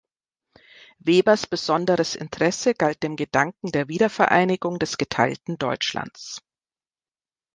[1.05, 6.41] Webers besonderes Interesse galt dem Gedanken der Wiedervereinigung des geteilten Deutschlands.